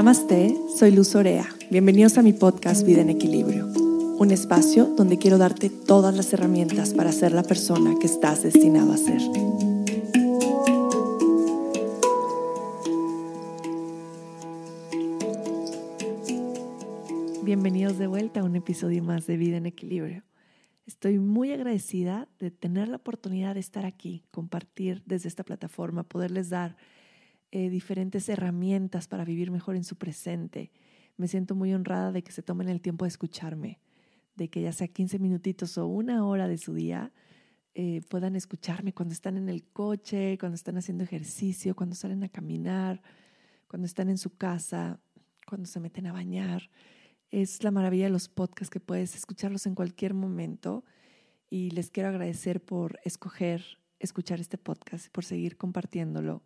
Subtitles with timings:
[0.00, 1.46] Namaste, soy Luz Orea.
[1.70, 6.94] Bienvenidos a mi podcast Vida en Equilibrio, un espacio donde quiero darte todas las herramientas
[6.94, 9.20] para ser la persona que estás destinado a ser.
[17.42, 20.24] Bienvenidos de vuelta a un episodio más de Vida en Equilibrio.
[20.86, 26.48] Estoy muy agradecida de tener la oportunidad de estar aquí, compartir desde esta plataforma, poderles
[26.48, 26.78] dar
[27.52, 30.70] eh, diferentes herramientas para vivir mejor en su presente.
[31.16, 33.80] Me siento muy honrada de que se tomen el tiempo de escucharme,
[34.36, 37.12] de que ya sea 15 minutitos o una hora de su día,
[37.74, 42.28] eh, puedan escucharme cuando están en el coche, cuando están haciendo ejercicio, cuando salen a
[42.28, 43.02] caminar,
[43.68, 45.00] cuando están en su casa,
[45.46, 46.70] cuando se meten a bañar.
[47.30, 50.84] Es la maravilla de los podcasts que puedes escucharlos en cualquier momento
[51.48, 53.62] y les quiero agradecer por escoger
[54.00, 56.42] escuchar este podcast, por seguir compartiéndolo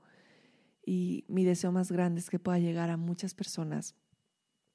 [0.85, 3.95] y mi deseo más grande es que pueda llegar a muchas personas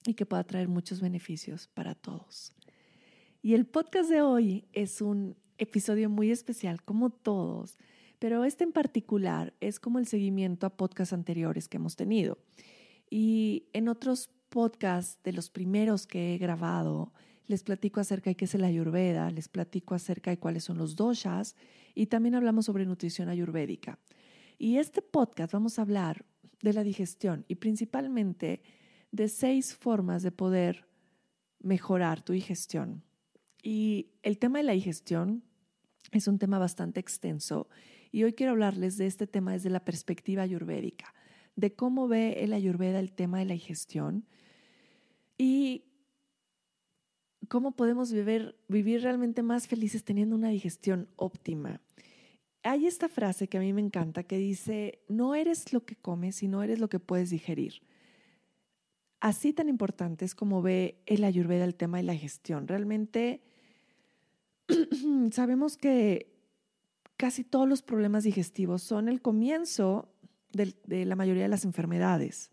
[0.06, 2.54] y que pueda traer muchos beneficios para todos.
[3.42, 7.78] Y el podcast de hoy es un episodio muy especial, como todos,
[8.18, 12.38] pero este en particular es como el seguimiento a podcasts anteriores que hemos tenido.
[13.10, 17.14] Y en otros podcasts de los primeros que he grabado,
[17.48, 20.96] les platico acerca de qué es la ayurveda, les platico acerca de cuáles son los
[20.96, 21.56] doshas
[21.96, 24.00] y también hablamos sobre nutrición ayurvédica.
[24.62, 26.26] Y este podcast vamos a hablar
[26.62, 28.62] de la digestión y principalmente
[29.10, 30.86] de seis formas de poder
[31.62, 33.02] mejorar tu digestión.
[33.64, 35.44] Y el tema de la digestión
[36.12, 37.70] es un tema bastante extenso
[38.12, 41.14] y hoy quiero hablarles de este tema desde la perspectiva ayurvédica,
[41.56, 44.26] de cómo ve el ayurveda el tema de la digestión
[45.38, 45.86] y
[47.48, 51.80] cómo podemos vivir, vivir realmente más felices teniendo una digestión óptima
[52.64, 56.38] hay esta frase que a mí me encanta que dice, no eres lo que comes,
[56.38, 57.82] sino eres lo que puedes digerir.
[59.20, 62.68] Así tan importante es como ve el ayurveda el tema de la gestión.
[62.68, 63.42] Realmente
[65.32, 66.34] sabemos que
[67.18, 70.10] casi todos los problemas digestivos son el comienzo
[70.54, 72.52] de, la mayoría de las enfermedades.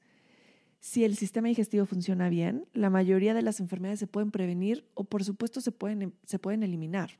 [0.80, 5.04] Si el sistema digestivo funciona bien, la mayoría de las enfermedades se pueden prevenir o
[5.04, 7.10] por supuesto se pueden, se pueden eliminar.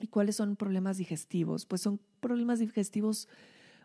[0.00, 1.66] ¿Y cuáles son problemas digestivos?
[1.66, 3.28] Pues son problemas digestivos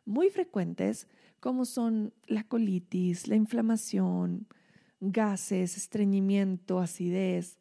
[0.05, 1.07] muy frecuentes,
[1.39, 4.47] como son la colitis, la inflamación,
[5.01, 7.59] gases, estreñimiento, acidez,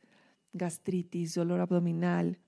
[0.53, 2.38] gastritis, dolor abdominal.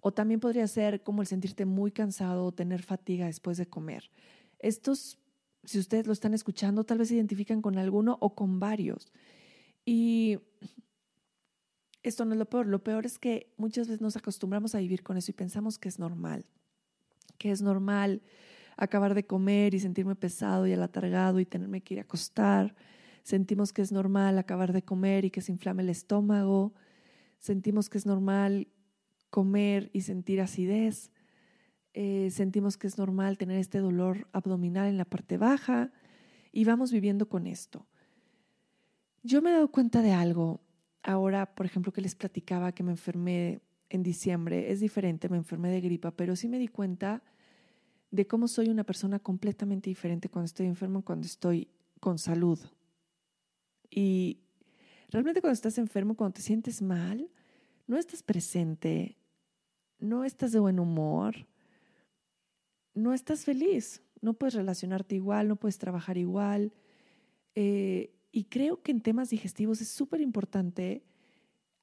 [0.00, 4.10] O también podría ser como el sentirte muy cansado o tener fatiga después de comer.
[4.60, 5.18] Estos,
[5.64, 9.10] si ustedes lo están escuchando, tal vez se identifican con alguno o con varios.
[9.84, 10.38] Y
[12.04, 15.02] esto no es lo peor, lo peor es que muchas veces nos acostumbramos a vivir
[15.02, 16.44] con eso y pensamos que es normal,
[17.38, 18.22] que es normal
[18.76, 22.74] acabar de comer y sentirme pesado y alatargado y tenerme que ir a acostar.
[23.22, 26.74] Sentimos que es normal acabar de comer y que se inflame el estómago.
[27.38, 28.68] Sentimos que es normal
[29.30, 31.10] comer y sentir acidez.
[31.94, 35.90] Eh, sentimos que es normal tener este dolor abdominal en la parte baja
[36.52, 37.86] y vamos viviendo con esto.
[39.22, 40.60] Yo me he dado cuenta de algo
[41.04, 43.60] ahora, por ejemplo, que les platicaba que me enfermé
[43.90, 47.22] en diciembre, es diferente, me enfermé de gripa, pero sí me di cuenta
[48.10, 51.68] de cómo soy una persona completamente diferente cuando estoy enfermo cuando estoy
[52.00, 52.58] con salud.
[53.90, 54.40] Y
[55.10, 57.30] realmente cuando estás enfermo, cuando te sientes mal,
[57.86, 59.18] no estás presente,
[59.98, 61.46] no estás de buen humor,
[62.94, 66.72] no estás feliz, no puedes relacionarte igual, no puedes trabajar igual.
[67.54, 71.04] Eh, y creo que en temas digestivos es súper importante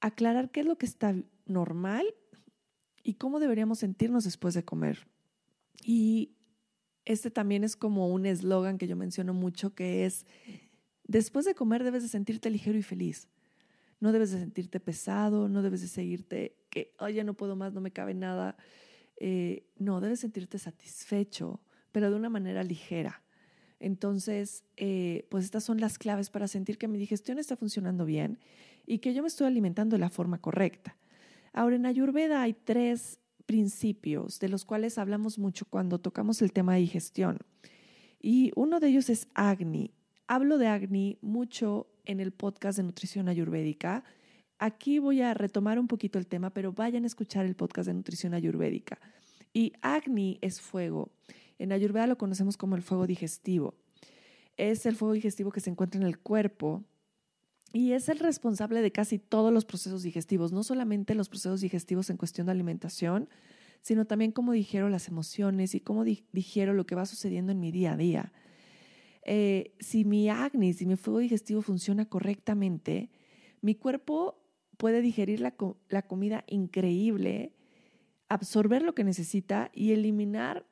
[0.02, 2.06] aclarar qué es lo que está normal
[3.04, 5.08] y cómo deberíamos sentirnos después de comer.
[5.82, 6.36] Y
[7.06, 10.26] este también es como un eslogan que yo menciono mucho, que es,
[11.08, 13.30] después de comer debes de sentirte ligero y feliz.
[14.02, 17.80] No debes de sentirte pesado, no debes de seguirte que, oye, no puedo más, no
[17.80, 18.58] me cabe nada.
[19.16, 21.62] Eh, no, debes sentirte satisfecho,
[21.94, 23.24] pero de una manera ligera.
[23.82, 28.38] Entonces, eh, pues estas son las claves para sentir que mi digestión está funcionando bien
[28.86, 30.96] y que yo me estoy alimentando de la forma correcta.
[31.52, 36.76] Ahora, en Ayurveda hay tres principios de los cuales hablamos mucho cuando tocamos el tema
[36.76, 37.40] de digestión.
[38.22, 39.92] Y uno de ellos es Agni.
[40.28, 44.04] Hablo de Agni mucho en el podcast de nutrición ayurvédica.
[44.60, 47.96] Aquí voy a retomar un poquito el tema, pero vayan a escuchar el podcast de
[47.96, 49.00] nutrición ayurvédica.
[49.54, 51.10] Y Agni es fuego.
[51.62, 53.76] En Ayurveda lo conocemos como el fuego digestivo.
[54.58, 56.84] Es el fuego digestivo que se encuentra en el cuerpo
[57.72, 62.10] y es el responsable de casi todos los procesos digestivos, no solamente los procesos digestivos
[62.10, 63.30] en cuestión de alimentación,
[63.82, 67.72] sino también cómo digiero las emociones y cómo digiero lo que va sucediendo en mi
[67.72, 68.34] día a día.
[69.24, 73.12] eh, si mi acné, si mi fuego digestivo funciona correctamente,
[73.62, 74.42] mi cuerpo
[74.78, 75.54] puede digerir la,
[75.90, 77.54] la comida increíble,
[78.30, 80.66] absorber lo que necesita y eliminar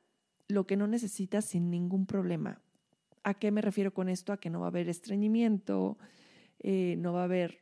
[0.50, 2.60] lo que no necesita sin ningún problema.
[3.22, 4.32] ¿A qué me refiero con esto?
[4.32, 5.98] A que no va a haber estreñimiento,
[6.58, 7.60] eh, no va a haber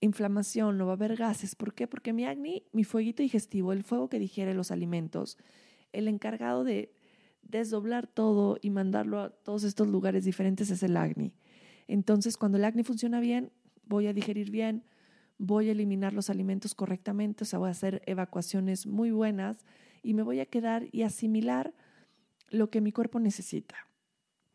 [0.00, 1.54] inflamación, no va a haber gases.
[1.54, 1.86] ¿Por qué?
[1.86, 5.36] Porque mi acné, mi fueguito digestivo, el fuego que digiere los alimentos,
[5.92, 6.92] el encargado de
[7.42, 11.34] desdoblar todo y mandarlo a todos estos lugares diferentes es el acné.
[11.88, 13.52] Entonces, cuando el acné funciona bien,
[13.84, 14.84] voy a digerir bien,
[15.38, 19.64] voy a eliminar los alimentos correctamente, o sea, voy a hacer evacuaciones muy buenas
[20.02, 21.74] y me voy a quedar y asimilar
[22.50, 23.76] lo que mi cuerpo necesita.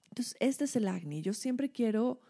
[0.10, 1.22] Entonces, este es el acné.
[1.22, 2.22] Yo siempre quiero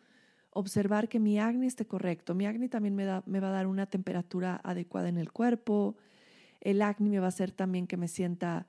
[0.51, 2.33] observar que mi acné esté correcto.
[2.33, 5.97] Mi acné también me, me va a dar una temperatura adecuada en el cuerpo.
[6.61, 8.67] El acné me va a hacer también que me sienta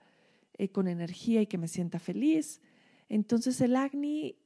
[0.58, 2.60] eh, con energía y que me sienta feliz.
[3.08, 4.36] Entonces el acné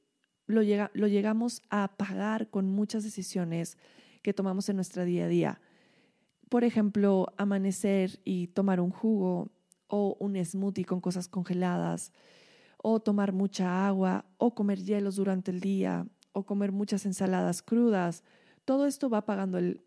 [0.46, 3.78] lo, llega, lo llegamos a pagar con muchas decisiones
[4.22, 5.60] que tomamos en nuestro día a día.
[6.48, 9.50] Por ejemplo, amanecer y tomar un jugo
[9.86, 12.12] o un smoothie con cosas congeladas,
[12.82, 18.24] o tomar mucha agua, o comer hielos durante el día, o comer muchas ensaladas crudas.
[18.64, 19.82] Todo esto va apagando el,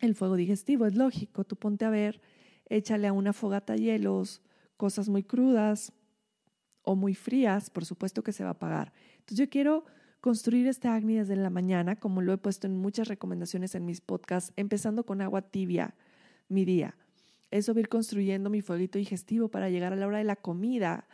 [0.00, 1.44] el fuego digestivo, es lógico.
[1.44, 2.20] Tú ponte a ver,
[2.68, 4.42] échale a una fogata hielos,
[4.76, 5.92] cosas muy crudas
[6.82, 8.92] o muy frías, por supuesto que se va a apagar.
[9.14, 9.84] Entonces yo quiero
[10.20, 14.00] construir este acné desde la mañana, como lo he puesto en muchas recomendaciones en mis
[14.00, 15.94] podcasts, empezando con agua tibia
[16.48, 16.96] mi día.
[17.50, 21.06] Eso va ir construyendo mi fueguito digestivo para llegar a la hora de la comida,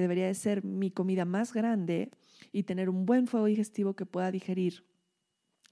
[0.00, 2.10] debería de ser mi comida más grande,
[2.52, 4.84] y tener un buen fuego digestivo que pueda digerir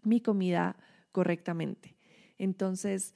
[0.03, 0.77] mi comida
[1.13, 1.97] correctamente.
[2.39, 3.15] Entonces,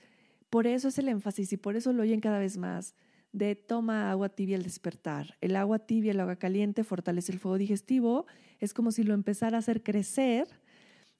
[0.49, 2.95] por eso es el énfasis y por eso lo oyen cada vez más
[3.33, 5.37] de toma agua tibia al despertar.
[5.41, 8.27] El agua tibia, el agua caliente fortalece el fuego digestivo.
[8.59, 10.49] Es como si lo empezara a hacer crecer.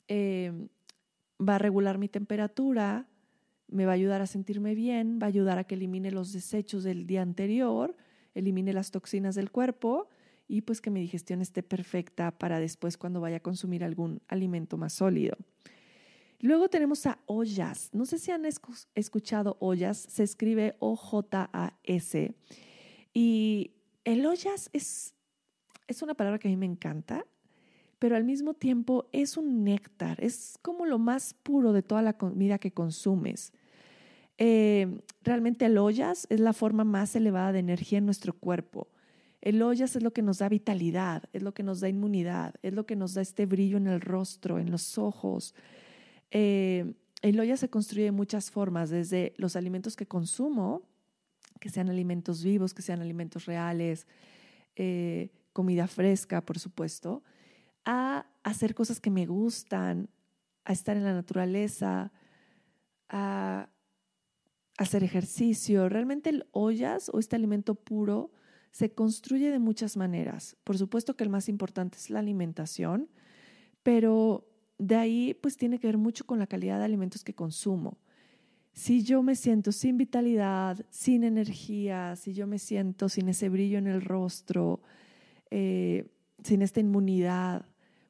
[0.09, 0.69] Em,
[1.41, 3.07] va a regular mi temperatura,
[3.69, 6.83] me va a ayudar a sentirme bien, va a ayudar a que elimine los desechos
[6.83, 7.97] del día anterior,
[8.35, 10.09] elimine las toxinas del cuerpo
[10.49, 14.77] y pues que mi digestión esté perfecta para después cuando vaya a consumir algún alimento
[14.77, 15.37] más sólido.
[16.41, 17.91] Luego tenemos a ollas.
[17.93, 18.45] No sé si han
[18.95, 22.35] escuchado ollas, se escribe O-J-A-S.
[23.13, 23.73] Y
[24.05, 25.15] el ollas es,
[25.87, 27.27] es una palabra que a mí me encanta,
[27.99, 32.17] pero al mismo tiempo es un néctar, es como lo más puro de toda la
[32.17, 33.53] comida que consumes.
[34.43, 38.89] Eh, realmente el ollas es la forma más elevada de energía en nuestro cuerpo.
[39.43, 42.73] El ollas es lo que nos da vitalidad, es lo que nos da inmunidad, es
[42.73, 45.55] lo que nos da este brillo en el rostro, en los ojos.
[46.31, 50.83] Eh, el olla se construye de muchas formas, desde los alimentos que consumo,
[51.61, 54.07] que sean alimentos vivos, que sean alimentos reales,
[54.75, 57.23] eh, comida fresca, por supuesto,
[57.85, 60.09] a hacer cosas que me gustan,
[60.65, 62.11] a estar en la naturaleza,
[63.11, 63.69] a
[64.81, 65.91] hacer ejercicio.
[65.91, 68.33] Realmente el ollas o este alimento puro
[68.71, 70.57] se construye de muchas maneras.
[70.65, 73.11] Por supuesto que el más importante es la alimentación,
[73.83, 74.49] pero
[74.79, 77.99] de ahí pues tiene que ver mucho con la calidad de alimentos que consumo.
[78.73, 83.77] Si yo me siento sin vitalidad, sin energía, si yo me siento sin ese brillo
[83.77, 84.81] en el rostro,
[85.51, 86.11] eh,
[86.43, 87.67] sin esta inmunidad,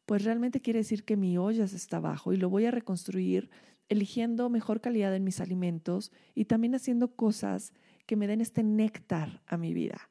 [0.06, 3.50] pues realmente quiere decir que mi olla está abajo y lo voy a reconstruir
[3.90, 7.74] eligiendo mejor calidad en mis alimentos y también haciendo cosas
[8.06, 10.08] que me den este néctar a mi vida,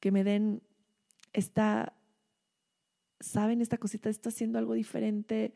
[0.00, 0.62] que me den
[1.32, 1.94] esta,
[3.20, 5.54] saben, esta cosita, está haciendo algo diferente,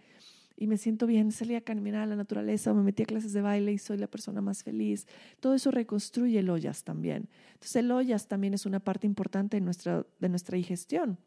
[0.56, 3.35] y me siento bien, salí a caminar a la naturaleza o me metí a clases
[3.35, 5.06] de baile y soy la persona más feliz.
[5.38, 7.28] Todo eso reconstruye el ollas también.
[7.52, 11.18] Entonces el ollas también es una parte importante de nuestra, de nuestra digestión.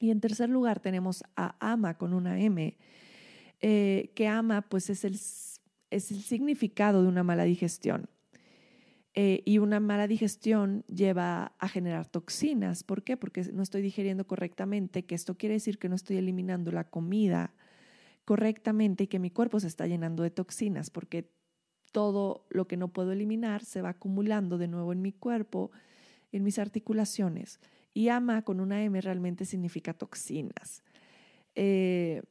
[0.00, 2.76] Y en tercer lugar tenemos a ama con una M,
[3.60, 5.16] eh, que ama pues es el,
[5.96, 8.08] es el significado de una mala digestión.
[9.14, 12.84] Eh, y una mala digestión lleva a generar toxinas.
[12.84, 13.16] ¿Por qué?
[13.16, 17.54] Porque no estoy digiriendo correctamente, que esto quiere decir que no estoy eliminando la comida
[18.26, 21.30] correctamente y que mi cuerpo se está llenando de toxinas, porque
[21.92, 25.70] todo lo que no puedo eliminar se va acumulando de nuevo en mi cuerpo,
[26.30, 27.58] en mis articulaciones.
[27.94, 30.82] Y ama con una M realmente significa toxinas.
[31.54, 32.22] Eh,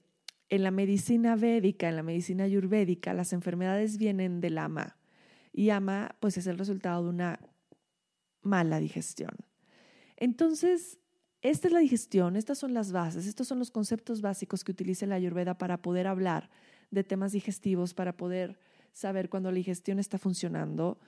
[0.50, 4.98] en la medicina védica, en la medicina ayurvédica, las enfermedades vienen del ama.
[5.52, 7.40] Y ama, pues es el resultado de una
[8.42, 9.32] mala digestión.
[10.18, 11.00] Entonces,
[11.42, 15.06] esta es la digestión, estas son las bases, estos son los conceptos básicos que utiliza
[15.06, 16.50] la Ayurveda para poder hablar
[16.92, 18.58] de temas digestivos, para poder
[18.94, 21.00] saber cuando la digestión está funcionando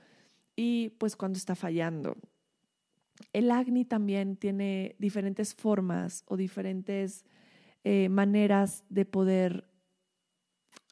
[0.55, 2.17] y pues cuando está fallando.
[3.33, 7.25] El acné también tiene diferentes formas o diferentes
[7.89, 9.63] eh, maneras de poder,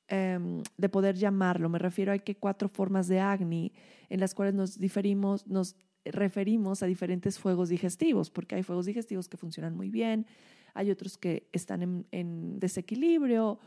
[0.08, 1.68] em, de poder llamarlo.
[1.68, 3.74] Me refiero a que cuatro formas de Agni
[4.08, 5.76] en las cuales nos diferimos, nos
[6.06, 10.26] referimos a diferentes fuegos digestivos, porque hay fuegos digestivos que funcionan muy bien,
[10.74, 13.60] hay otros que están en, desequilibrio,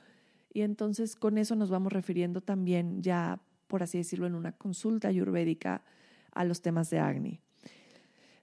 [0.51, 5.09] y entonces con eso nos vamos refiriendo también ya, por así decirlo, en una consulta
[5.09, 5.85] ayurvédica
[6.33, 7.43] a los temas de Agni.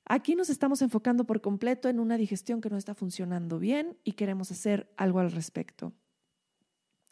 [0.05, 4.13] Aquí nos estamos enfocando por completo en una digestión que no está funcionando bien y
[4.13, 5.93] queremos hacer algo al respecto.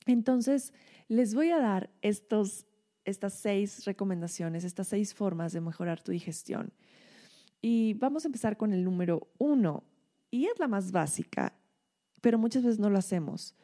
[0.05, 0.73] Entonces,
[1.07, 2.65] les voy a dar estas
[3.29, 6.71] seis recomendaciones, estas seis formas de mejorar tu digestión.
[7.62, 9.83] Y vamos a empezar con el número uno,
[10.29, 11.53] y es la más básica,
[12.21, 13.55] pero muchas veces no lo hacemos.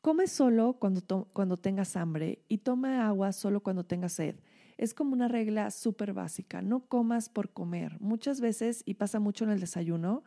[0.00, 4.36] Come solo cuando, cuando tengas hambre y toma agua solo cuando tengas sed.
[4.76, 8.00] Es como una regla súper básica, no comas por comer.
[8.00, 10.24] Muchas veces, y pasa mucho en el desayuno,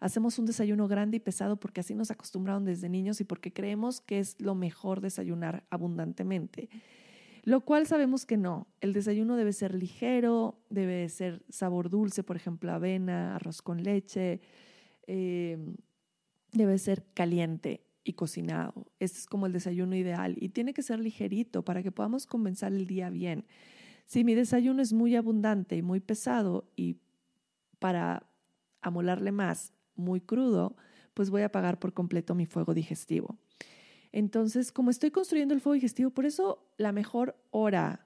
[0.00, 4.00] hacemos un desayuno grande y pesado porque así nos acostumbraron desde niños y porque creemos
[4.00, 6.68] que es lo mejor desayunar abundantemente.
[7.42, 8.66] Lo cual sabemos que no.
[8.80, 14.40] El desayuno debe ser ligero, debe ser sabor dulce, por ejemplo, avena, arroz con leche.
[15.06, 15.58] Eh,
[16.52, 18.86] debe ser caliente y cocinado.
[18.98, 22.72] Este es como el desayuno ideal y tiene que ser ligerito para que podamos comenzar
[22.72, 23.46] el día bien.
[24.10, 26.96] Si mi desayuno es muy abundante y muy pesado y
[27.78, 28.26] para
[28.82, 30.74] amolarle más, muy crudo,
[31.14, 33.38] pues voy a apagar por completo mi fuego digestivo.
[34.10, 38.04] Entonces, como estoy construyendo el fuego digestivo, por eso la mejor hora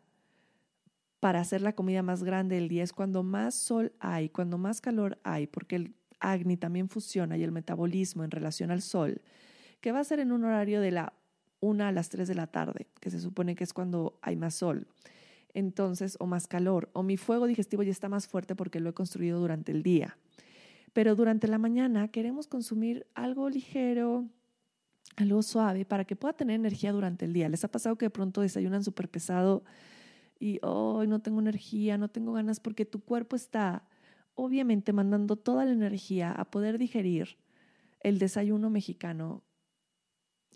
[1.20, 4.82] para hacer la comida más grande del día es cuando más sol hay, cuando más
[4.82, 9.22] calor hay, porque el Agni también funciona y el metabolismo en relación al sol,
[9.80, 11.14] que va a ser en un horario de la
[11.60, 14.54] 1 a las 3 de la tarde, que se supone que es cuando hay más
[14.54, 14.86] sol.
[15.54, 18.92] Entonces, o más calor, o mi fuego digestivo ya está más fuerte porque lo he
[18.92, 20.18] construido durante el día.
[20.92, 24.28] Pero durante la mañana queremos consumir algo ligero,
[25.16, 27.48] algo suave para que pueda tener energía durante el día.
[27.48, 29.64] ¿Les ha pasado que de pronto desayunan súper pesado
[30.40, 33.84] y hoy no tengo energía, no tengo ganas porque tu cuerpo está
[34.34, 37.36] obviamente mandando toda la energía a poder digerir
[38.00, 39.44] el desayuno mexicano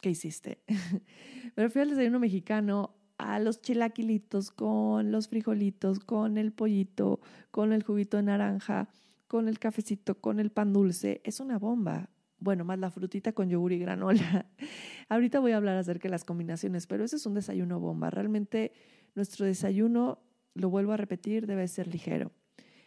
[0.00, 0.62] que hiciste?
[1.56, 7.20] Me fui al desayuno mexicano a los chilaquilitos con los frijolitos, con el pollito,
[7.50, 8.88] con el juguito de naranja,
[9.26, 11.20] con el cafecito, con el pan dulce.
[11.24, 12.08] Es una bomba
[12.40, 14.46] bueno, más la frutita con yogur y granola.
[15.08, 18.10] Ahorita voy a hablar acerca de las combinaciones, pero ese es un desayuno bomba.
[18.10, 18.72] Realmente
[19.14, 20.20] nuestro desayuno,
[20.54, 22.30] lo vuelvo a repetir, debe ser ligero.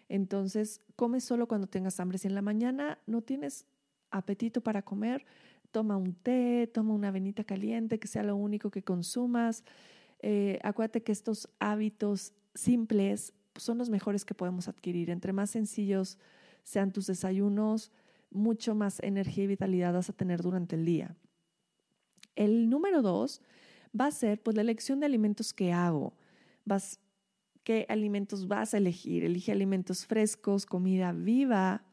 [0.07, 2.17] Entonces, come solo cuando tengas hambre.
[2.17, 3.65] Si en la mañana no tienes
[4.09, 5.25] apetito para comer,
[5.71, 9.63] toma un té, toma una avenita caliente, que sea lo único que consumas.
[10.21, 15.09] Eh, acuérdate que estos hábitos simples son los mejores que podemos adquirir.
[15.09, 16.17] Entre más sencillos
[16.63, 17.91] sean tus desayunos,
[18.29, 21.15] mucho más energía y vitalidad vas a tener durante el día.
[22.35, 23.41] El número dos
[23.99, 26.13] va a ser pues la elección de alimentos que hago.
[26.63, 26.99] Vas,
[27.63, 29.23] ¿Qué alimentos vas a elegir?
[29.23, 31.83] Elige alimentos frescos, comida viva,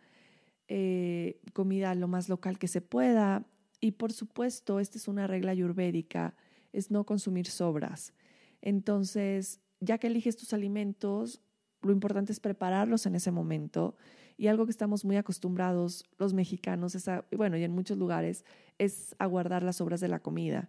[0.67, 3.45] eh, comida lo más local que se pueda.
[3.81, 6.35] Y por supuesto, esta es una regla ayurvédica,
[6.73, 8.15] es no consumir sobras.
[8.63, 11.43] Entonces, ya que eliges tus alimentos,
[11.83, 13.97] lo importante es prepararlos en ese momento
[14.37, 18.45] y algo que estamos muy acostumbrados los mexicanos, es bueno, y en muchos lugares,
[18.79, 20.69] es a guardar las sobras de la comida.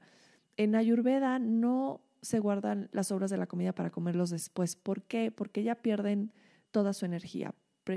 [0.58, 4.76] En Ayurveda no se guardan las sobras de la comida para comerlos después.
[4.76, 5.32] ¿Por qué?
[5.32, 6.34] Porque ya pierden
[6.72, 7.54] toda su energía,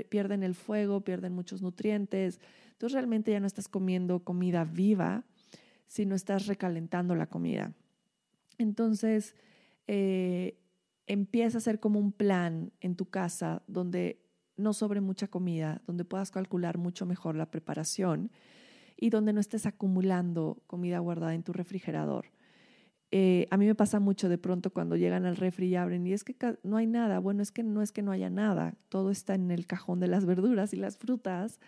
[0.09, 2.39] pierden el fuego, pierden muchos nutrientes.
[2.71, 5.25] Entonces realmente ya no estás comiendo comida viva,
[5.87, 7.73] sino estás recalentando la comida.
[8.57, 9.35] Entonces,
[9.87, 10.59] eh,
[11.07, 14.21] empieza a ser como un plan en tu casa donde
[14.55, 18.31] no sobre mucha comida, donde puedas calcular mucho mejor la preparación
[18.95, 22.27] y donde no estés acumulando comida guardada en tu refrigerador.
[23.11, 26.13] Eh, a mí me pasa mucho de pronto cuando llegan al refri y abren y
[26.13, 27.19] es que no hay nada.
[27.19, 30.07] Bueno, es que no es que no haya nada, todo está en el cajón de
[30.07, 31.59] las verduras y las frutas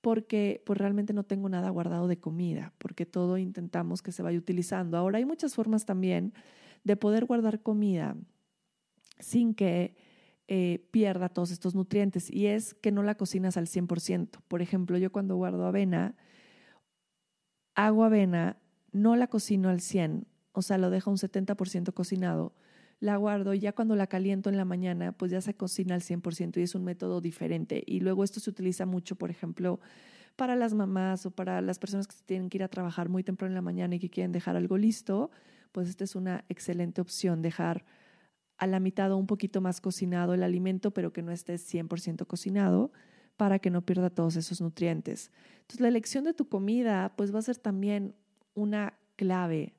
[0.00, 4.38] porque pues realmente no tengo nada guardado de comida, porque todo intentamos que se vaya
[4.38, 4.96] utilizando.
[4.96, 6.32] Ahora hay muchas formas también
[6.84, 8.16] de poder guardar comida
[9.18, 9.96] sin que
[10.48, 14.40] eh, pierda todos estos nutrientes y es que no la cocinas al 100%.
[14.48, 16.16] Por ejemplo, yo cuando guardo avena,
[17.74, 18.56] hago avena,
[18.92, 22.52] no la cocino al 100%, o sea, lo dejo un 70% cocinado,
[22.98, 26.02] la guardo y ya cuando la caliento en la mañana, pues ya se cocina al
[26.02, 27.82] 100% y es un método diferente.
[27.86, 29.80] Y luego esto se utiliza mucho, por ejemplo,
[30.36, 33.52] para las mamás o para las personas que tienen que ir a trabajar muy temprano
[33.52, 35.30] en la mañana y que quieren dejar algo listo,
[35.72, 37.84] pues esta es una excelente opción, dejar
[38.58, 42.26] a la mitad o un poquito más cocinado el alimento, pero que no esté 100%
[42.26, 42.92] cocinado
[43.36, 45.30] para que no pierda todos esos nutrientes.
[45.62, 48.14] Entonces, la elección de tu comida pues va a ser también
[48.54, 49.74] una clave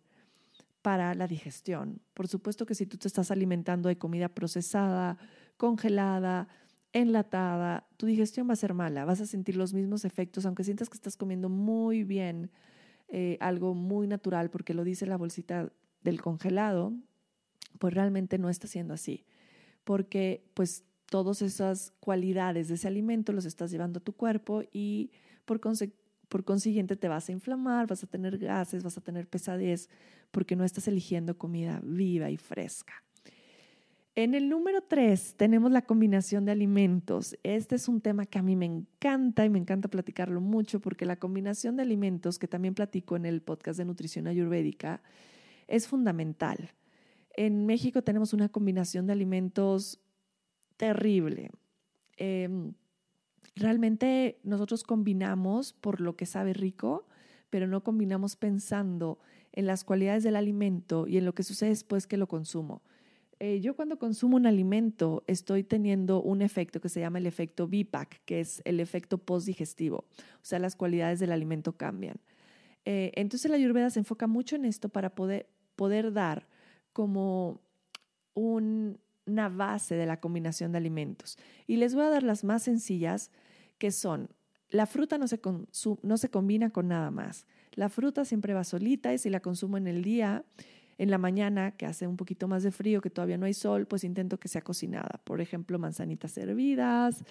[0.82, 2.02] para la digestión.
[2.16, 5.18] Por supuesto que si tú te estás alimentando de comida procesada,
[5.58, 6.48] congelada,
[6.92, 10.90] enlatada, tu digestión va a ser mala, vas a sentir los mismos efectos, aunque sientas
[10.90, 12.52] que estás comiendo muy bien,
[13.08, 15.72] eh, algo muy natural, porque lo dice la bolsita
[16.04, 16.94] del congelado,
[17.80, 19.26] pues realmente no está siendo así,
[19.84, 25.12] porque pues todas esas cualidades de ese alimento los estás llevando a tu cuerpo y
[25.46, 25.60] por,
[26.30, 29.90] por consiguiente te vas a inflamar, vas a tener gases, vas a tener pesadez,
[30.32, 32.94] porque no estás eligiendo comida viva y fresca.
[34.16, 37.38] En el número tres tenemos la combinación de alimentos.
[37.44, 41.06] Este es un tema que a mí me encanta y me encanta platicarlo mucho porque
[41.06, 45.02] la combinación de alimentos, que también platico en el podcast de nutrición ayurvédica,
[45.72, 46.72] es fundamental.
[47.36, 50.00] En México tenemos una combinación de alimentos
[50.78, 51.50] terrible.
[52.18, 52.74] Em,
[53.56, 57.08] realmente nosotros combinamos por lo que sabe rico,
[57.50, 59.20] pero no combinamos pensando
[59.54, 62.82] en las cualidades del alimento y en lo que sucede después que lo consumo.
[63.40, 67.68] Eh, yo cuando consumo un alimento estoy teniendo un efecto que se llama el efecto
[67.68, 72.18] BIPAC, que es el efecto postdigestivo, o sea, las cualidades del alimento cambian.
[72.86, 76.48] Eh, entonces la ayurveda se enfoca mucho en esto para poder, poder dar
[76.94, 77.62] como
[78.34, 81.38] una base de la combinación de alimentos.
[81.68, 83.32] Y les voy a dar las más sencillas,
[83.78, 84.30] que son,
[84.70, 85.40] la fruta no se,
[86.04, 87.46] no se combina con nada más.
[87.74, 90.46] La fruta siempre va solita y si la consumo en el día,
[90.98, 93.86] en la mañana, que hace un poquito más de frío, que todavía no hay sol,
[93.86, 95.20] pues intento que sea cocinada.
[95.24, 97.24] Por ejemplo, manzanitas hervidas,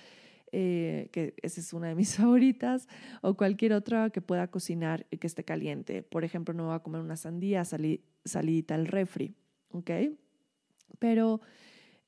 [0.52, 2.88] eh, que esa es una de mis favoritas,
[3.22, 6.02] o cualquier otra que pueda cocinar y que esté caliente.
[6.02, 9.34] Por ejemplo, no voy a comer una sandía salidita al refri,
[9.70, 9.90] ¿ok?
[10.98, 11.40] Pero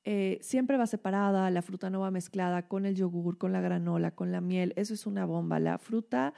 [0.04, 4.10] eh, siempre va separada, la fruta no va mezclada con el yogur, con la granola,
[4.10, 5.60] con la miel, eso es una bomba.
[5.60, 6.34] La fruta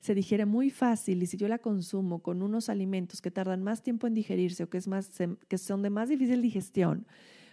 [0.00, 3.82] se digiere muy fácil y si yo la consumo con unos alimentos que tardan más
[3.82, 5.10] tiempo en digerirse o que, es más,
[5.48, 7.06] que son de más difícil digestión,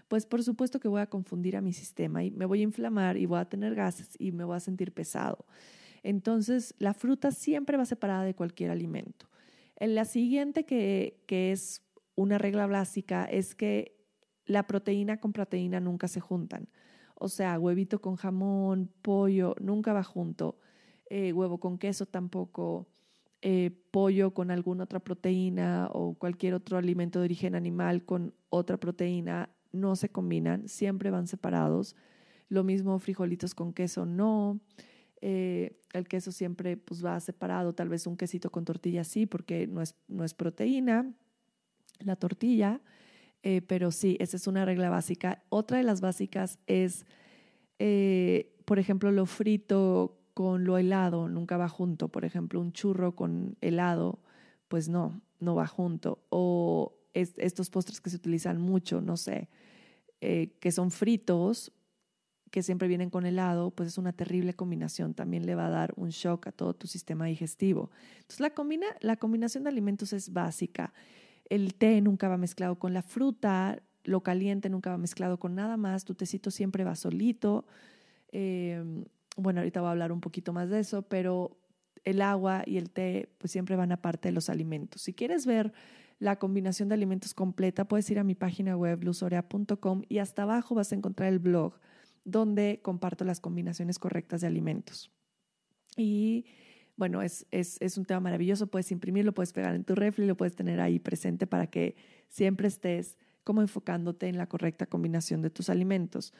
[0.08, 3.18] pues por supuesto que voy a confundir a mi sistema y me voy a inflamar
[3.18, 5.46] y voy a tener gases y me voy a sentir pesado.
[6.04, 9.28] Entonces, la fruta siempre va separada de cualquier alimento.
[9.78, 11.82] En la siguiente, que, que es
[12.16, 13.96] una regla básica, es que
[14.46, 16.68] la proteína con proteína nunca se juntan.
[17.16, 20.60] O sea, huevito con jamón, pollo, nunca va junto.
[21.10, 22.88] Eh, huevo con queso tampoco,
[23.42, 28.78] eh, pollo con alguna otra proteína o cualquier otro alimento de origen animal con otra
[28.78, 31.96] proteína, no se combinan, siempre van separados.
[32.48, 34.62] Lo mismo frijolitos con queso, no.
[35.20, 39.68] Eh, el queso siempre pues, va separado, tal vez un quesito con tortilla sí, porque
[39.68, 41.14] no es, no es proteína,
[42.00, 42.82] la tortilla,
[43.68, 45.44] pero sí, esa es una regla básica.
[45.50, 47.06] Otra de las básicas es,
[48.66, 52.10] por ejemplo, lo frito con lo helado nunca va junto.
[52.10, 54.20] Por ejemplo, un churro con helado,
[54.68, 56.26] pues no, no va junto.
[56.30, 59.49] O estos postres que se utilizan mucho, no sé,
[60.21, 61.71] eh, que son fritos,
[62.49, 65.15] que siempre vienen con helado, pues es una terrible combinación.
[65.15, 67.89] También le va a dar un shock a todo tu sistema digestivo.
[68.17, 70.93] Entonces, la, combina, la combinación de alimentos es básica.
[71.49, 75.78] El té nunca va mezclado con la fruta, lo caliente nunca va mezclado con nada
[75.78, 77.65] más, tu tecito siempre va solito.
[78.32, 78.84] Eh,
[79.36, 81.58] bueno, ahorita voy a hablar un poquito más de eso, pero
[82.04, 85.02] el agua y el té pues siempre van aparte de los alimentos.
[85.02, 85.73] Si quieres ver
[86.19, 90.76] la combinación de alimentos completa, puedes ir a mi página web luzorea.com y hasta abajo
[90.76, 91.80] vas a encontrar el blog
[92.23, 95.12] donde comparto las combinaciones correctas de alimentos.
[95.97, 96.45] Y
[96.95, 100.38] bueno, es, es, es un tema maravilloso, puedes imprimirlo, puedes pegar en tu refri, lo
[100.38, 101.95] puedes tener ahí presente para que
[102.28, 106.34] siempre estés como enfocándote en la correcta combinación de tus alimentos.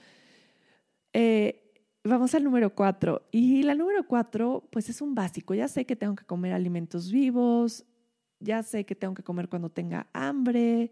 [1.12, 1.64] Eh,
[2.06, 3.22] Vamos al número cuatro.
[3.32, 5.54] Y la número cuatro, pues es un básico.
[5.54, 7.86] Ya sé que tengo que comer alimentos vivos,
[8.44, 10.92] ya sé que tengo que comer cuando tenga hambre,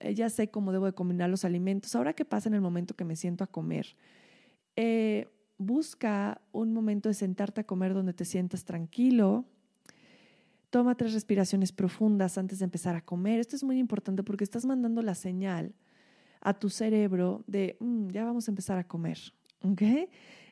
[0.00, 1.94] eh, ya sé cómo debo de combinar los alimentos.
[1.94, 3.96] Ahora, ¿qué pasa en el momento que me siento a comer?
[4.74, 5.28] Eh,
[5.58, 9.44] busca un momento de sentarte a comer donde te sientas tranquilo.
[10.70, 13.40] Toma tres respiraciones profundas antes de empezar a comer.
[13.40, 15.74] Esto es muy importante porque estás mandando la señal
[16.40, 19.18] a tu cerebro de, mm, ya vamos a empezar a comer.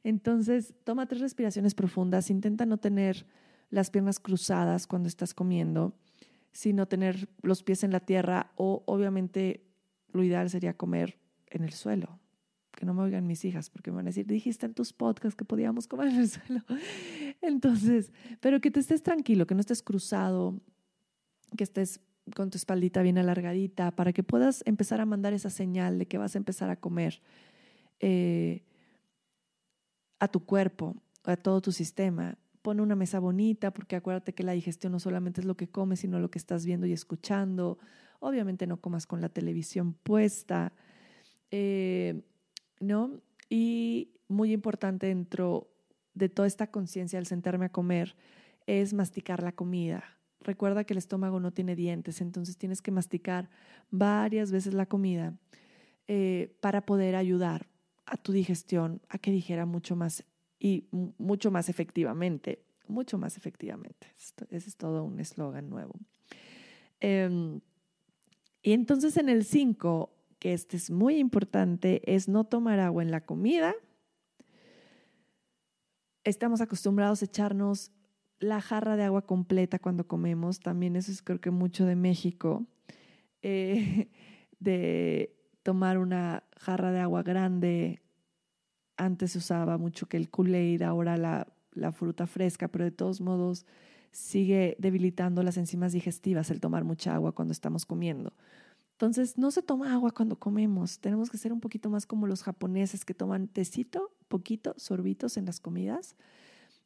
[0.02, 3.26] Entonces, toma tres respiraciones profundas, intenta no tener
[3.70, 5.94] las piernas cruzadas cuando estás comiendo,
[6.54, 9.66] sino tener los pies en la tierra o obviamente
[10.12, 12.20] lo ideal sería comer en el suelo.
[12.70, 15.36] Que no me oigan mis hijas porque me van a decir, dijiste en tus podcasts
[15.36, 16.62] que podíamos comer en el suelo.
[17.42, 20.60] Entonces, pero que te estés tranquilo, que no estés cruzado,
[21.56, 22.00] que estés
[22.34, 26.18] con tu espaldita bien alargadita, para que puedas empezar a mandar esa señal de que
[26.18, 27.20] vas a empezar a comer.
[28.00, 28.62] Eh,
[30.20, 34.52] a tu cuerpo, a todo tu sistema, pone una mesa bonita, porque acuérdate que la
[34.52, 37.78] digestión no solamente es lo que comes, sino lo que estás viendo y escuchando.
[38.20, 40.72] Obviamente no comas con la televisión puesta,
[41.50, 42.22] eh,
[42.80, 43.20] ¿no?
[43.50, 45.68] Y muy importante dentro
[46.14, 48.16] de toda esta conciencia al sentarme a comer
[48.66, 50.02] es masticar la comida.
[50.40, 53.50] Recuerda que el estómago no tiene dientes, entonces tienes que masticar
[53.90, 55.34] varias veces la comida
[56.08, 57.68] eh, para poder ayudar
[58.06, 60.24] a tu digestión a que dijera mucho más
[60.64, 64.06] y mucho más efectivamente, mucho más efectivamente.
[64.48, 65.92] ese es todo un eslogan nuevo.
[67.00, 67.60] Em,
[68.62, 73.10] y entonces en el 5, que este es muy importante, es no tomar agua en
[73.10, 73.74] la comida.
[76.24, 77.92] Estamos acostumbrados a echarnos
[78.38, 82.66] la jarra de agua completa cuando comemos, también eso es creo que mucho de México,
[83.42, 84.08] eh,
[84.60, 88.00] de tomar una jarra de agua grande.
[88.96, 93.20] Antes se usaba mucho que el Kool-Aid, ahora la, la fruta fresca, pero de todos
[93.20, 93.66] modos
[94.12, 98.32] sigue debilitando las enzimas digestivas el tomar mucha agua cuando estamos comiendo.
[98.92, 101.00] Entonces, no se toma agua cuando comemos.
[101.00, 105.46] Tenemos que ser un poquito más como los japoneses que toman tecito, poquito, sorbitos en
[105.46, 106.14] las comidas.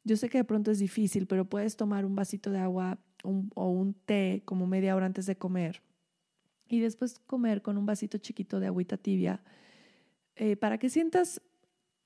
[0.03, 3.69] Yo sé que de pronto es difícil, pero puedes tomar un vasito de agua o
[3.69, 5.83] un té como media hora antes de comer
[6.69, 9.41] y después comer con un vasito chiquito de agüita tibia
[10.35, 11.41] eh, para que sientas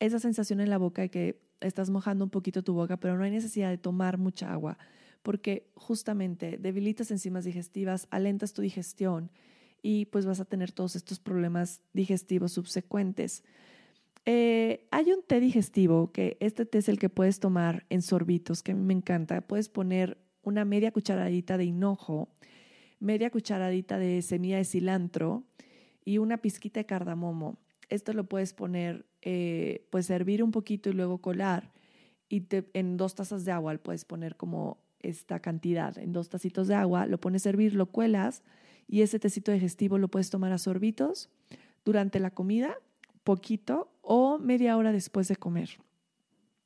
[0.06, 3.24] esa sensación en la boca de que estás mojando un poquito tu boca, pero no
[3.24, 4.78] hay necesidad de tomar mucha agua
[5.24, 9.32] porque justamente debilitas enzimas digestivas, alentas tu digestión
[9.82, 13.44] y pues vas a tener todos estos problemas digestivos subsecuentes.
[14.26, 18.64] Eh, hay un té digestivo, que este té es el que puedes tomar en sorbitos,
[18.64, 19.42] que a mí me encanta.
[19.42, 22.30] Puedes poner una media cucharadita de hinojo,
[23.00, 25.44] media cucharadita de semilla de cilantro
[26.06, 27.58] y una pizquita de cardamomo.
[27.90, 31.72] Esto lo puedes poner, eh, pues hervir un poquito y luego colar.
[32.30, 36.76] Y en dos tazas de agua puedes poner como esta cantidad, en dos tacitos de
[36.76, 38.42] agua, lo pones a hervir, lo cuelas
[38.88, 41.30] y ese tecito digestivo lo puedes tomar a sorbitos
[41.86, 42.78] durante la comida
[43.24, 45.70] poquito o media hora después de comer.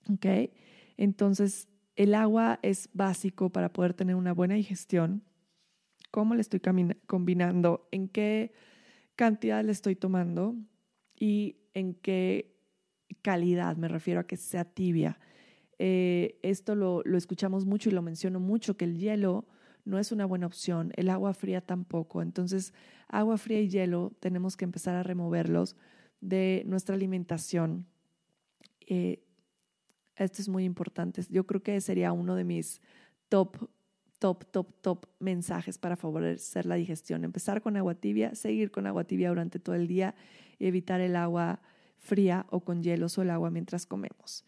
[0.10, 0.52] ¿Ok?
[0.98, 5.24] Entonces, el agua es básico para poder tener una buena digestión.
[6.12, 6.62] ¿Cómo le estoy
[7.06, 7.88] combinando?
[7.92, 8.54] ¿En qué
[9.16, 10.56] cantidad le estoy tomando?
[11.20, 12.56] ¿Y en qué
[13.22, 13.78] calidad?
[13.78, 15.20] Me refiero a que sea tibia.
[15.80, 19.46] Eh, esto lo, lo escuchamos mucho y lo menciono mucho, que el hielo
[19.86, 22.22] no es una buena opción, el agua fría tampoco.
[22.22, 22.74] Entonces,
[23.08, 25.76] agua fría y hielo tenemos que empezar a removerlos
[26.20, 27.86] de nuestra alimentación.
[28.86, 29.24] Eh,
[30.16, 31.22] esto es muy importante.
[31.30, 32.82] Yo creo que sería uno de mis
[33.30, 33.70] top,
[34.20, 37.24] top, top, top mensajes para favorecer la digestión.
[37.24, 40.16] Empezar con agua tibia, seguir con agua tibia durante todo el día
[40.60, 41.62] y evitar el agua
[41.98, 44.46] fría o con hielo o el agua mientras comemos.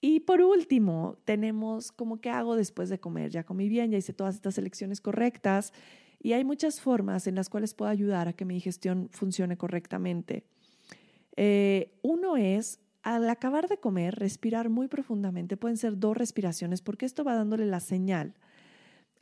[0.00, 3.30] Y por último, tenemos como qué hago después de comer.
[3.30, 5.72] Ya comí bien, ya hice todas estas elecciones correctas
[6.20, 10.44] y hay muchas formas en las cuales puedo ayudar a que mi digestión funcione correctamente.
[11.36, 15.56] Eh, uno es, al acabar de comer, respirar muy profundamente.
[15.56, 18.34] Pueden ser dos respiraciones porque esto va dándole la señal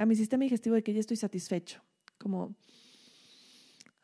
[0.01, 1.83] a mi sistema digestivo de que ya estoy satisfecho.
[2.17, 2.57] Como,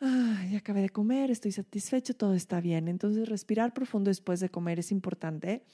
[0.00, 2.87] ya acabé de comer, estoy satisfecho, todo está bien.
[2.87, 5.64] Entonces, respirar profundo después de comer es importante.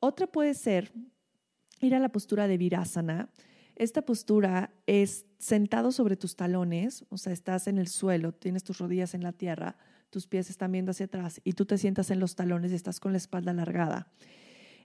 [0.00, 0.92] Otra puede ser
[1.80, 3.30] ir a la postura de virasana.
[3.76, 8.78] Esta postura es sentado sobre tus talones, o sea, estás en el suelo, tienes tus
[8.78, 9.76] rodillas en la tierra,
[10.10, 12.98] tus pies están viendo hacia atrás y tú te sientas en los talones y estás
[12.98, 14.10] con la espalda alargada.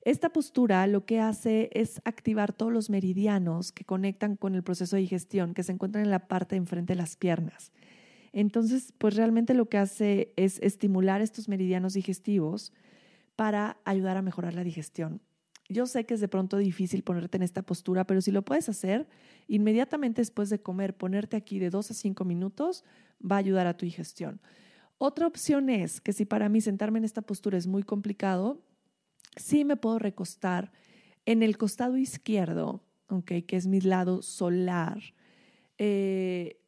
[0.05, 4.97] Esta postura lo que hace es activar todos los meridianos que conectan con el proceso
[4.97, 7.71] de digestión que se encuentran en la parte de enfrente de las piernas.
[8.33, 12.73] Entonces, pues realmente lo que hace es estimular estos meridianos digestivos
[13.37, 15.21] para ayudar a mejorar la digestión.
[15.69, 18.67] Yo sé que es de pronto difícil ponerte en esta postura, pero si lo puedes
[18.67, 19.07] hacer,
[19.47, 22.83] inmediatamente después de comer, ponerte aquí de dos a cinco minutos
[23.19, 24.41] va a ayudar a tu digestión.
[24.97, 28.61] Otra opción es que si para mí sentarme en esta postura es muy complicado,
[29.35, 30.71] sí me puedo recostar
[31.25, 34.99] en el costado izquierdo, okay, que es mi lado solar,
[35.77, 36.59] eh,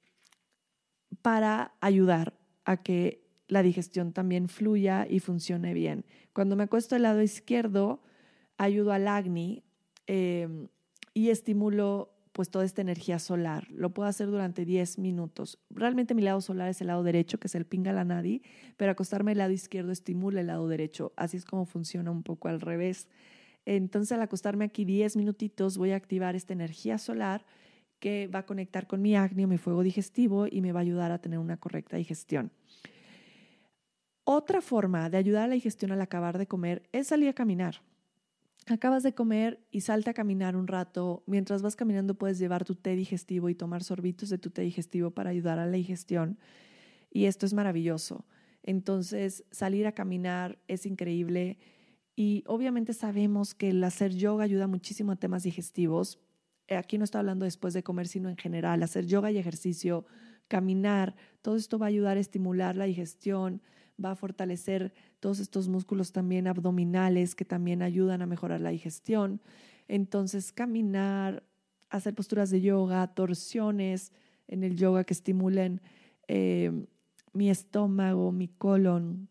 [1.21, 2.34] para ayudar
[2.65, 6.06] a que la digestión también fluya y funcione bien.
[6.34, 8.01] Cuando me acuesto al lado izquierdo,
[8.58, 9.63] ayudo al agni
[10.08, 10.67] eh,
[11.13, 13.65] y estimulo pues toda esta energía solar.
[13.71, 15.57] Lo puedo hacer durante 10 minutos.
[15.69, 18.41] Realmente mi lado solar es el lado derecho, que es el pingalanadi,
[18.75, 21.13] pero acostarme al lado izquierdo estimula el lado derecho.
[21.15, 23.07] Así es como funciona un poco al revés.
[23.65, 27.45] Entonces al acostarme aquí 10 minutitos voy a activar esta energía solar
[27.99, 31.13] que va a conectar con mi acné, mi fuego digestivo y me va a ayudar
[31.13, 32.51] a tener una correcta digestión.
[34.25, 37.81] Otra forma de ayudar a la digestión al acabar de comer es salir a caminar.
[38.73, 41.23] Acabas de comer y salta a caminar un rato.
[41.28, 45.12] Mientras vas caminando puedes llevar tu té digestivo y tomar sorbitos de tu té digestivo
[45.12, 46.39] para ayudar a la digestión.
[47.12, 48.25] Y esto es maravilloso.
[48.63, 51.60] Entonces, salir a caminar es increíble.
[52.15, 56.19] Y obviamente sabemos que el hacer yoga ayuda muchísimo a temas digestivos.
[56.69, 58.82] Aquí no estoy hablando después de comer, sino en general.
[58.82, 60.06] Hacer yoga y ejercicio,
[60.47, 63.62] caminar, todo esto va a ayudar a estimular la digestión,
[64.03, 69.41] va a fortalecer todos estos músculos también abdominales que también ayudan a mejorar la digestión.
[69.88, 71.43] Entonces, caminar,
[71.89, 74.12] hacer posturas de yoga, torsiones
[74.47, 75.81] en el yoga que estimulen
[76.27, 76.71] eh,
[77.34, 79.27] mi estómago, mi colon,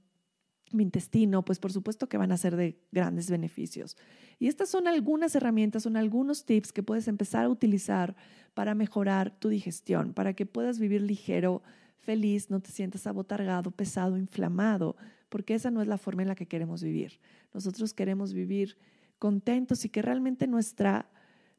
[0.72, 3.96] mi intestino, pues por supuesto que van a ser de grandes beneficios.
[4.38, 8.16] Y estas son algunas herramientas, son algunos tips que puedes empezar a utilizar
[8.54, 11.62] para mejorar tu digestión, para que puedas vivir ligero,
[11.98, 14.96] feliz, no te sientas abotargado, pesado, inflamado,
[15.28, 17.18] porque esa no es la forma en la que queremos vivir.
[17.52, 18.76] Nosotros queremos vivir
[19.18, 21.10] contentos y que realmente nuestra,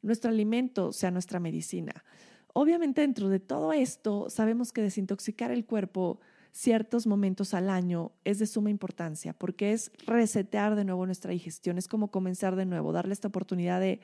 [0.02, 2.04] nuestro alimento sea nuestra medicina.
[2.52, 6.20] Obviamente dentro de todo esto sabemos que desintoxicar el cuerpo
[6.52, 11.76] ciertos momentos al año es de suma importancia porque es resetear de nuevo nuestra digestión,
[11.76, 14.00] es como comenzar de nuevo, darle esta oportunidad de,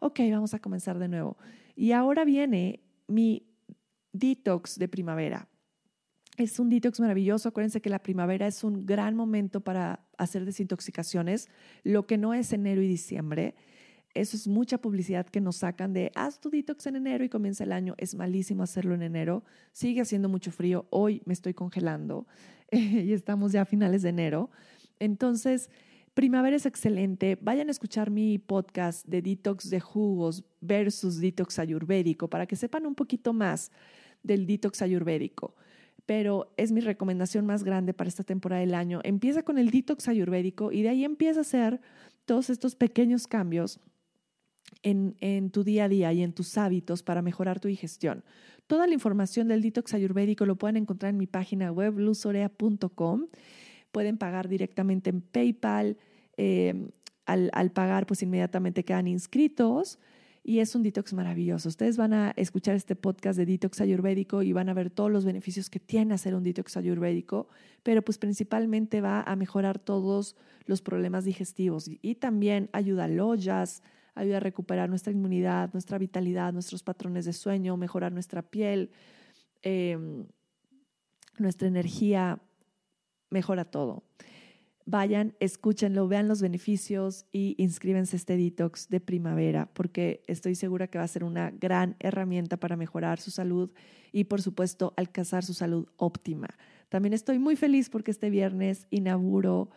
[0.00, 1.38] ok, vamos a comenzar de nuevo.
[1.74, 3.48] Y ahora viene mi
[4.12, 5.48] detox de primavera.
[6.36, 7.48] Es un detox maravilloso.
[7.48, 11.48] Acuérdense que la primavera es un gran momento para hacer desintoxicaciones,
[11.82, 13.54] lo que no es enero y diciembre.
[14.12, 17.64] Eso es mucha publicidad que nos sacan de haz tu detox en enero y comienza
[17.64, 17.94] el año.
[17.96, 19.44] Es malísimo hacerlo en enero.
[19.72, 20.86] Sigue haciendo mucho frío.
[20.90, 22.26] Hoy me estoy congelando
[22.70, 24.50] y estamos ya a finales de enero.
[24.98, 25.70] Entonces,
[26.12, 27.38] primavera es excelente.
[27.40, 32.84] Vayan a escuchar mi podcast de detox de jugos versus detox ayurvédico para que sepan
[32.84, 33.70] un poquito más
[34.22, 35.54] del detox ayurvédico
[36.06, 39.00] pero es mi recomendación más grande para esta temporada del año.
[39.02, 41.80] Empieza con el detox ayurvédico y de ahí empieza a hacer
[42.24, 43.80] todos estos pequeños cambios
[44.82, 48.24] en, en, tu día a día y en tus hábitos para mejorar tu digestión.
[48.68, 53.26] Toda la información del detox ayurvédico lo pueden encontrar en mi página web luzorea.com.
[53.90, 55.98] Pueden pagar directamente en PayPal.
[56.36, 56.88] Eh,
[57.26, 59.98] al, al, pagar, pues inmediatamente quedan inscritos
[60.48, 61.68] y es un detox maravilloso.
[61.68, 65.24] Ustedes van a escuchar este podcast de detox ayurvédico y van a ver todos los
[65.24, 67.48] beneficios que tiene hacer un detox ayurvédico,
[67.82, 73.82] pero pues principalmente va a mejorar todos los problemas digestivos y también ayuda a loyas,
[74.14, 78.92] ayuda a recuperar nuestra inmunidad, nuestra vitalidad, nuestros patrones de sueño, mejorar nuestra piel,
[79.62, 80.26] em,
[81.38, 82.38] nuestra energía,
[83.30, 84.04] mejora todo
[84.86, 90.86] vayan, escúchenlo, vean los beneficios y inscríbense a este detox de primavera, porque estoy segura
[90.86, 93.72] que va a ser una gran herramienta para mejorar su salud
[94.12, 96.48] y, por supuesto, alcanzar su salud óptima.
[96.88, 99.70] También estoy muy feliz porque este viernes inauguro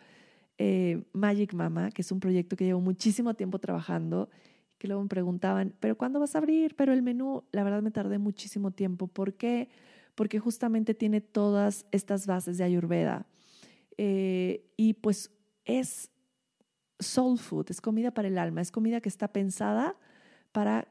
[0.59, 4.29] eh, Magic Mama, que es un proyecto que llevo muchísimo tiempo trabajando,
[4.77, 6.75] que luego me preguntaban, ¿pero cuándo vas a abrir?
[6.75, 9.07] Pero el menú, la verdad me tardé muchísimo tiempo.
[9.07, 9.69] ¿Por qué?
[10.13, 13.25] Porque justamente tiene todas estas bases de Ayurveda
[14.01, 15.29] eh, y pues
[15.65, 16.09] es
[16.99, 19.97] soul food, es comida para el alma, es comida que está pensada
[20.53, 20.87] para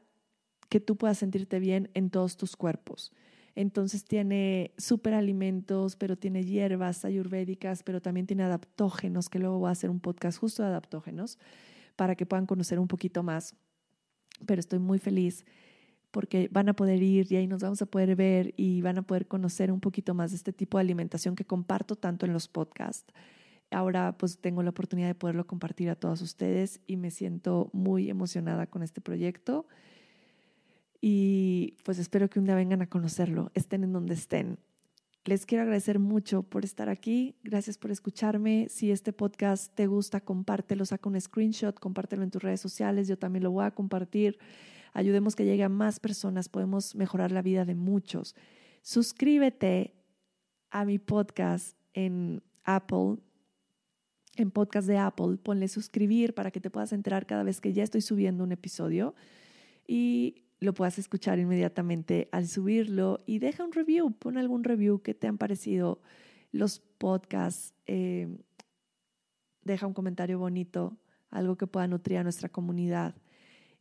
[0.69, 3.11] que tú puedas sentirte bien en todos tus cuerpos.
[3.55, 9.71] Entonces tiene superalimentos, pero tiene hierbas ayurvédicas, pero también tiene adaptógenos, que luego voy a
[9.71, 11.39] hacer un podcast justo de adaptógenos
[11.95, 13.55] para que puedan conocer un poquito más.
[14.45, 15.45] Pero estoy muy feliz
[16.11, 19.01] porque van a poder ir y ahí nos vamos a poder ver y van a
[19.01, 22.47] poder conocer un poquito más de este tipo de alimentación que comparto tanto en los
[22.47, 23.13] podcasts.
[23.71, 28.09] Ahora pues tengo la oportunidad de poderlo compartir a todos ustedes y me siento muy
[28.09, 29.67] emocionada con este proyecto
[31.01, 34.57] y pues espero que un día vengan a conocerlo, estén en donde estén.
[35.25, 37.35] Les quiero agradecer mucho por estar aquí.
[37.43, 38.67] Gracias por escucharme.
[38.69, 43.07] Si este podcast te gusta, compártelo, saca un screenshot, compártelo en tus redes sociales.
[43.07, 44.39] Yo también lo voy a compartir
[44.93, 48.35] ayudemos que llegue a más personas, podemos mejorar la vida de muchos.
[48.81, 49.93] Suscríbete
[50.71, 53.17] a mi podcast en Apple,
[54.35, 57.83] en podcast de Apple, ponle suscribir para que te puedas enterar cada vez que ya
[57.83, 59.15] estoy subiendo un episodio
[59.87, 65.13] y lo puedas escuchar inmediatamente al subirlo y deja un review, pon algún review que
[65.13, 66.01] te han parecido
[66.51, 68.27] los podcasts, eh,
[69.63, 70.97] deja un comentario bonito,
[71.29, 73.15] algo que pueda nutrir a nuestra comunidad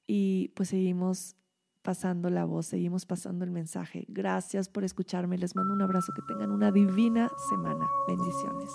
[0.08, 1.36] y pues seguimos
[1.82, 4.04] pasando la voz, seguimos pasando el mensaje.
[4.08, 7.86] Gracias por escucharme, les mando un abrazo, que tengan una divina semana.
[8.08, 8.70] Bendiciones.